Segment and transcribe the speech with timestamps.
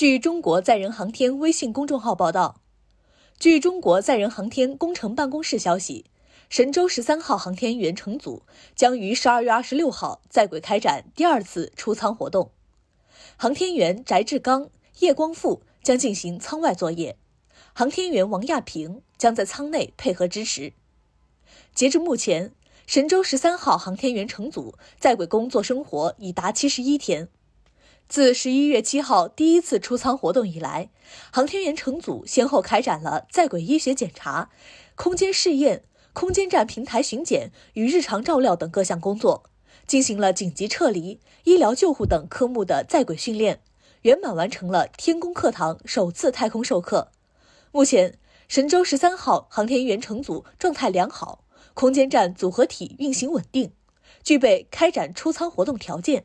[0.00, 2.62] 据中国载人航天微信公众号报道，
[3.38, 6.06] 据中国载人航天工程办公室消息，
[6.48, 8.42] 神舟十三号航天员乘组
[8.74, 12.50] 将于十二月二十六号在轨开展第二次出舱活动。
[13.36, 17.18] 航天员翟志刚、叶光富将进行舱外作业，
[17.74, 20.72] 航天员王亚平将在舱内配合支持。
[21.74, 22.54] 截至目前，
[22.86, 27.28] 神舟十三号航天员乘组在轨工作生活已达七十一天。
[28.10, 30.90] 自十一月七号第一次出舱活动以来，
[31.30, 34.50] 航天员乘组先后开展了在轨医学检查、
[34.96, 39.44] 空间试验、空间站平台巡检与日常照料等各项工作，
[39.86, 43.62] 进行了紧急撤离、医疗救护等科目的在轨训练，
[44.02, 47.12] 圆满完成了天宫课堂首次太空授课。
[47.70, 48.18] 目前，
[48.48, 53.70] 神舟十三号航天员乘组状态良好，空间站组合体运行稳定，
[54.24, 56.24] 具备开展出舱活动条件。